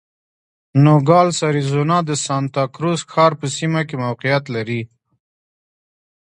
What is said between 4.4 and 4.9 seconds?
لري.